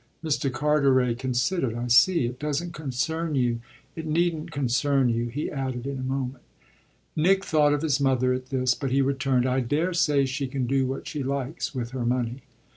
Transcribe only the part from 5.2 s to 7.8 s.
he added in a moment. Nick thought